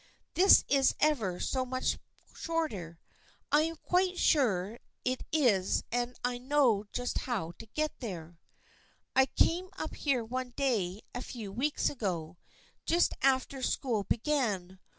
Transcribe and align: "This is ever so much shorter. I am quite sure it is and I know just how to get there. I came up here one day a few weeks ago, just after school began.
"This 0.33 0.63
is 0.67 0.95
ever 0.99 1.39
so 1.39 1.63
much 1.63 1.99
shorter. 2.33 2.97
I 3.51 3.61
am 3.61 3.75
quite 3.75 4.17
sure 4.17 4.79
it 5.05 5.21
is 5.31 5.83
and 5.91 6.15
I 6.23 6.39
know 6.39 6.85
just 6.91 7.19
how 7.29 7.51
to 7.59 7.67
get 7.67 7.99
there. 7.99 8.39
I 9.15 9.27
came 9.27 9.69
up 9.77 9.93
here 9.93 10.25
one 10.25 10.53
day 10.55 11.01
a 11.13 11.21
few 11.21 11.51
weeks 11.51 11.87
ago, 11.87 12.39
just 12.87 13.13
after 13.21 13.61
school 13.61 14.03
began. 14.03 14.79